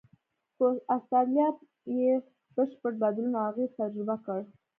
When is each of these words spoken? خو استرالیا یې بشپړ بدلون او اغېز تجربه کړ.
خو 0.55 0.67
استرالیا 0.95 1.47
یې 1.99 2.11
بشپړ 2.55 2.91
بدلون 3.03 3.33
او 3.39 3.45
اغېز 3.49 3.69
تجربه 3.79 4.15
کړ. 4.25 4.39